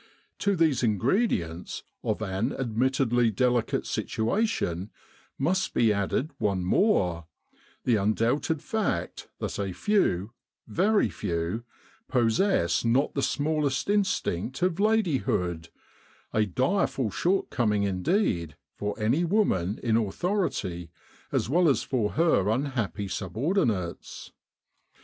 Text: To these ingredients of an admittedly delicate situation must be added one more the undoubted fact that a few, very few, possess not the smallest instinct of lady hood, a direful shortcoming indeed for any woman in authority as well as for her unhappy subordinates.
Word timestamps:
To 0.39 0.55
these 0.55 0.81
ingredients 0.81 1.83
of 2.03 2.23
an 2.23 2.53
admittedly 2.53 3.29
delicate 3.29 3.85
situation 3.85 4.89
must 5.37 5.75
be 5.75 5.93
added 5.93 6.31
one 6.39 6.63
more 6.65 7.27
the 7.83 7.97
undoubted 7.97 8.63
fact 8.63 9.27
that 9.37 9.59
a 9.59 9.73
few, 9.75 10.31
very 10.67 11.09
few, 11.09 11.65
possess 12.07 12.83
not 12.83 13.13
the 13.13 13.21
smallest 13.21 13.91
instinct 13.91 14.63
of 14.63 14.79
lady 14.79 15.17
hood, 15.17 15.69
a 16.33 16.47
direful 16.47 17.11
shortcoming 17.11 17.83
indeed 17.83 18.55
for 18.73 18.99
any 18.99 19.23
woman 19.23 19.79
in 19.83 19.95
authority 19.97 20.89
as 21.31 21.47
well 21.47 21.69
as 21.69 21.83
for 21.83 22.13
her 22.13 22.49
unhappy 22.49 23.07
subordinates. 23.07 24.31